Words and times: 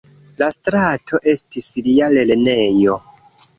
La 0.41 0.45
strato 0.55 1.19
estis 1.35 1.71
lia 1.91 2.09
lernejo. 2.17 2.99